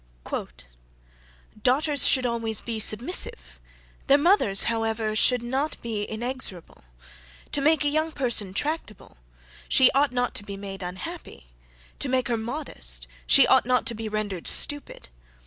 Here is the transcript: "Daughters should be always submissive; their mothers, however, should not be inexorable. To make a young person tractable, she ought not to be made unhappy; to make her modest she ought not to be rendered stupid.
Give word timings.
"Daughters 1.61 2.07
should 2.07 2.23
be 2.23 2.27
always 2.27 2.63
submissive; 2.83 3.59
their 4.07 4.17
mothers, 4.17 4.63
however, 4.63 5.15
should 5.15 5.43
not 5.43 5.79
be 5.83 6.05
inexorable. 6.05 6.83
To 7.51 7.61
make 7.61 7.85
a 7.85 7.87
young 7.87 8.11
person 8.11 8.55
tractable, 8.55 9.17
she 9.69 9.91
ought 9.91 10.11
not 10.11 10.33
to 10.33 10.43
be 10.43 10.57
made 10.57 10.81
unhappy; 10.81 11.51
to 11.99 12.09
make 12.09 12.29
her 12.29 12.37
modest 12.37 13.07
she 13.27 13.45
ought 13.45 13.67
not 13.67 13.85
to 13.85 13.93
be 13.93 14.09
rendered 14.09 14.47
stupid. 14.47 15.09